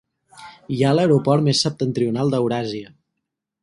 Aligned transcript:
Hi 0.75 0.79
ha 0.87 0.93
l'aeroport 0.95 1.47
més 1.51 1.63
septentrional 1.67 2.35
d'Euràsia. 2.37 2.95